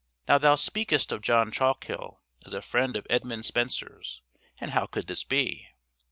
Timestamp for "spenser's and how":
3.45-4.87